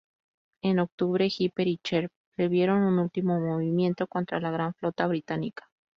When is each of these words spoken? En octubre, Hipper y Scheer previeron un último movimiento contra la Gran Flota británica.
En 0.63 0.79
octubre, 0.79 1.27
Hipper 1.31 1.67
y 1.67 1.77
Scheer 1.77 2.09
previeron 2.35 2.81
un 2.81 2.97
último 2.97 3.39
movimiento 3.39 4.07
contra 4.07 4.39
la 4.39 4.49
Gran 4.49 4.73
Flota 4.73 5.05
británica. 5.05 5.69